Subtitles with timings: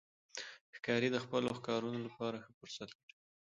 [0.75, 3.15] ښکاري د خپلو ښکارونو لپاره ښه فرصت لټوي.